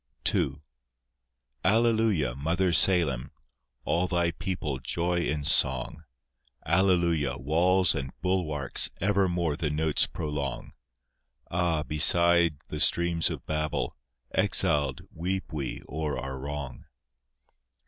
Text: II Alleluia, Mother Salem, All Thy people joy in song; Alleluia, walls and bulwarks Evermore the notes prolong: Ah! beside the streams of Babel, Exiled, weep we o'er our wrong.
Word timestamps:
II 0.33 0.55
Alleluia, 1.63 2.33
Mother 2.33 2.73
Salem, 2.73 3.29
All 3.85 4.07
Thy 4.07 4.31
people 4.31 4.79
joy 4.79 5.17
in 5.19 5.43
song; 5.43 6.05
Alleluia, 6.65 7.37
walls 7.37 7.93
and 7.93 8.11
bulwarks 8.19 8.89
Evermore 8.99 9.55
the 9.55 9.69
notes 9.69 10.07
prolong: 10.07 10.73
Ah! 11.51 11.83
beside 11.83 12.55
the 12.69 12.79
streams 12.79 13.29
of 13.29 13.45
Babel, 13.45 13.95
Exiled, 14.31 15.01
weep 15.13 15.53
we 15.53 15.83
o'er 15.87 16.17
our 16.17 16.39
wrong. 16.39 16.85